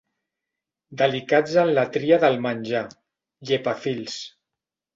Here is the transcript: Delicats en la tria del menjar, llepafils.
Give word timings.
Delicats 1.01 1.53
en 1.65 1.69
la 1.75 1.83
tria 1.99 2.19
del 2.25 2.39
menjar, 2.47 2.83
llepafils. 3.53 4.21